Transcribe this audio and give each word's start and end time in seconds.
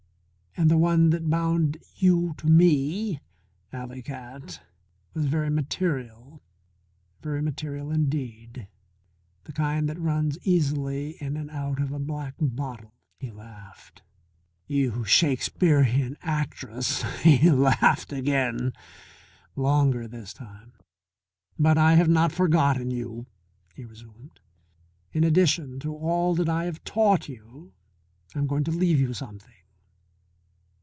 And 0.57 0.69
the 0.69 0.77
one 0.77 1.11
that 1.11 1.29
bound 1.29 1.77
you 1.95 2.35
to 2.37 2.45
me, 2.45 3.21
alley 3.71 4.01
cat, 4.01 4.61
was 5.13 5.25
very 5.25 5.49
material, 5.49 6.41
very 7.21 7.41
material 7.41 7.89
indeed. 7.89 8.67
The 9.45 9.53
kind 9.53 9.87
that 9.87 9.97
runs 9.97 10.37
easily 10.43 11.11
in 11.21 11.37
and 11.37 11.49
out 11.49 11.81
of 11.81 11.93
a 11.93 11.99
black 11.99 12.35
bottle." 12.39 12.93
He 13.17 13.31
laughed. 13.31 14.03
"You 14.67 15.05
Shakespearian 15.05 16.17
actress!" 16.21 17.03
He 17.21 17.49
laughed 17.49 18.11
again, 18.11 18.73
longer 19.55 20.05
this 20.05 20.33
time. 20.33 20.73
"But 21.57 21.77
I 21.77 21.93
have 21.93 22.09
not 22.09 22.33
forgotten 22.33 22.91
you," 22.91 23.25
he 23.73 23.85
resumed. 23.85 24.41
"In 25.13 25.23
addition 25.23 25.79
to 25.79 25.95
all 25.95 26.35
that 26.35 26.49
I 26.49 26.65
have 26.65 26.83
taught 26.83 27.29
you, 27.29 27.71
I 28.35 28.39
am 28.39 28.47
going 28.47 28.65
to 28.65 28.71
leave 28.71 28.99
you 28.99 29.13
something. 29.13 29.53